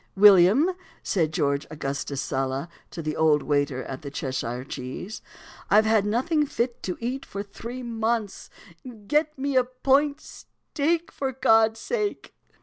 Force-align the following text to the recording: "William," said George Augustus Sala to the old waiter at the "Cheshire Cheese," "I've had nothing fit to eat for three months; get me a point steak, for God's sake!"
"William," 0.15 0.71
said 1.03 1.31
George 1.31 1.67
Augustus 1.69 2.19
Sala 2.19 2.69
to 2.89 3.03
the 3.03 3.15
old 3.15 3.43
waiter 3.43 3.83
at 3.83 4.01
the 4.01 4.09
"Cheshire 4.09 4.63
Cheese," 4.63 5.21
"I've 5.69 5.85
had 5.85 6.07
nothing 6.07 6.43
fit 6.47 6.81
to 6.81 6.97
eat 6.99 7.23
for 7.23 7.43
three 7.43 7.83
months; 7.83 8.49
get 9.05 9.37
me 9.37 9.55
a 9.55 9.63
point 9.63 10.19
steak, 10.19 11.11
for 11.11 11.31
God's 11.31 11.79
sake!" 11.79 12.33